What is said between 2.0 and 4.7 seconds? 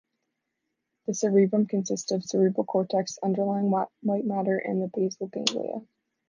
of the cerebral cortex, underlying white matter,